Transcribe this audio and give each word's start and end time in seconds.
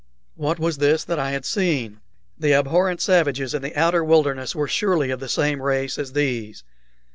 what 0.33 0.57
was 0.57 0.79
this 0.79 1.03
that 1.03 1.19
I 1.19 1.29
had 1.29 1.45
seen? 1.45 1.99
The 2.35 2.53
abhorrent 2.55 3.01
savages 3.01 3.53
in 3.53 3.61
the 3.61 3.75
outer 3.75 4.03
wilderness 4.03 4.55
were 4.55 4.67
surely 4.67 5.11
of 5.11 5.19
the 5.19 5.29
same 5.29 5.61
race 5.61 5.99
as 5.99 6.13
these. 6.13 6.63